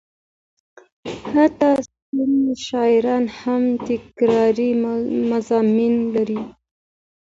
[1.31, 2.27] حتی ستر
[2.67, 4.69] شاعران هم تکراري
[5.31, 6.41] مضامین لري.